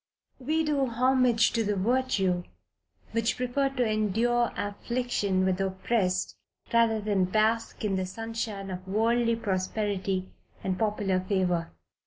[0.39, 2.41] We do homage to the virtue
[3.11, 6.35] which preferred to endure affliction with the oppressed,
[6.73, 10.31] rather than to bask in the sunshine of worldly prosperity
[10.63, 11.69] and popular favor.